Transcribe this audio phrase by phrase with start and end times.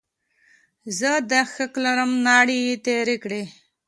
[0.99, 3.43] زه دا حق لرم، ناړې یې تېرې کړې.